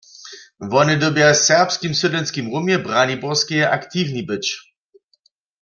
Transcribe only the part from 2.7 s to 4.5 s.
Braniborskeje aktiwni być.